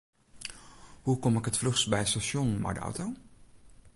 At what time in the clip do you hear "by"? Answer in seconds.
1.91-1.99